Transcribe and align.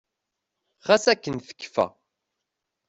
Ɣas 0.87 1.05
akken 1.13 1.35
tekkfa. 1.47 1.85